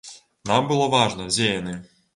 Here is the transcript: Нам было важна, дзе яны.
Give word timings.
Нам 0.51 0.71
было 0.71 0.87
важна, 0.95 1.29
дзе 1.37 1.55
яны. 1.61 1.81